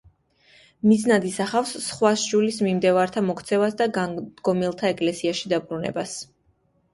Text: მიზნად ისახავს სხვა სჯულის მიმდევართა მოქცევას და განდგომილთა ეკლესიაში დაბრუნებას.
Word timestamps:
მიზნად 0.91 1.27
ისახავს 1.31 1.73
სხვა 1.87 2.13
სჯულის 2.21 2.57
მიმდევართა 2.69 3.23
მოქცევას 3.27 3.77
და 3.83 3.89
განდგომილთა 3.99 4.91
ეკლესიაში 4.95 5.53
დაბრუნებას. 5.55 6.19